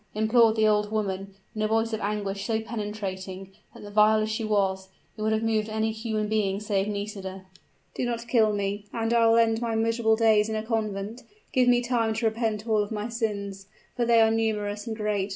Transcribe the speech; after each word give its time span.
implored 0.15 0.55
the 0.55 0.67
old 0.67 0.91
woman, 0.91 1.35
in 1.55 1.61
a 1.61 1.67
voice 1.67 1.93
of 1.93 2.01
anguish 2.01 2.43
so 2.47 2.59
penetrating, 2.59 3.53
that 3.75 3.87
vile 3.93 4.19
as 4.21 4.31
she 4.31 4.43
was, 4.43 4.89
it 5.15 5.21
would 5.21 5.31
have 5.31 5.43
moved 5.43 5.69
any 5.69 5.91
human 5.91 6.27
being 6.27 6.59
save 6.59 6.87
Nisida. 6.87 7.45
"Do 7.93 8.03
not 8.05 8.27
kill 8.27 8.51
me 8.51 8.87
and 8.91 9.13
I 9.13 9.27
will 9.27 9.35
end 9.37 9.61
my 9.61 9.75
miserable 9.75 10.15
days 10.15 10.49
in 10.49 10.55
a 10.55 10.63
convent! 10.63 11.21
Give 11.53 11.67
me 11.67 11.83
time 11.83 12.15
to 12.15 12.25
repent 12.25 12.63
of 12.63 12.69
all 12.71 12.87
my 12.89 13.09
sins 13.09 13.67
for 13.95 14.03
they 14.03 14.19
are 14.21 14.31
numerous 14.31 14.87
and 14.87 14.95
great! 14.95 15.29